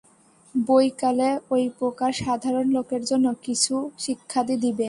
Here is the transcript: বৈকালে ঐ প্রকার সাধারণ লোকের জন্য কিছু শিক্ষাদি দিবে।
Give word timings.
বৈকালে 0.55 1.29
ঐ 1.51 1.57
প্রকার 1.79 2.11
সাধারণ 2.21 2.65
লোকের 2.75 3.01
জন্য 3.09 3.27
কিছু 3.45 3.75
শিক্ষাদি 3.99 4.55
দিবে। 4.63 4.79